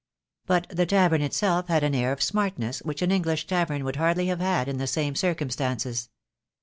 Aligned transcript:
But 0.47 0.65
the 0.69 0.87
tavern 0.87 1.21
itself 1.21 1.67
had 1.67 1.83
an 1.83 1.93
air 1.93 2.11
of 2.11 2.23
smartness 2.23 2.79
which 2.81 3.03
an 3.03 3.11
English 3.11 3.45
tavern 3.45 3.83
would 3.83 3.97
hardly 3.97 4.25
have 4.29 4.39
had 4.39 4.67
in 4.67 4.79
the 4.79 4.87
same 4.87 5.13
circumstances. 5.13 6.09